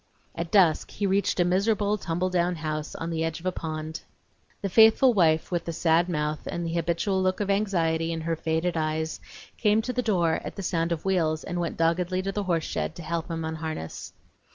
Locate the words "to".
9.83-9.93, 12.23-12.31, 12.95-13.03